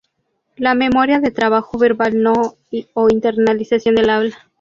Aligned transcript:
La 0.55 0.73
memoria 0.73 1.19
de 1.19 1.29
trabajo 1.29 1.77
verbal 1.77 2.25
o 2.25 3.07
internalización 3.11 3.93
del 3.93 4.09
habla. 4.09 4.35